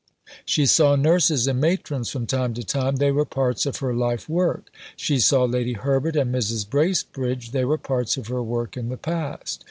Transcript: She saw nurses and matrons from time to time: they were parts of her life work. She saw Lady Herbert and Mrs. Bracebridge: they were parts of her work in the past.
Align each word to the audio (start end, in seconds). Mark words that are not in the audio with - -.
She 0.45 0.65
saw 0.65 0.95
nurses 0.95 1.45
and 1.45 1.61
matrons 1.61 2.09
from 2.09 2.25
time 2.25 2.55
to 2.55 2.63
time: 2.63 2.95
they 2.95 3.11
were 3.11 3.23
parts 3.23 3.67
of 3.67 3.77
her 3.77 3.93
life 3.93 4.27
work. 4.27 4.71
She 4.95 5.19
saw 5.19 5.43
Lady 5.43 5.73
Herbert 5.73 6.15
and 6.15 6.33
Mrs. 6.33 6.67
Bracebridge: 6.67 7.51
they 7.51 7.65
were 7.65 7.77
parts 7.77 8.17
of 8.17 8.25
her 8.25 8.41
work 8.41 8.75
in 8.75 8.89
the 8.89 8.97
past. 8.97 9.59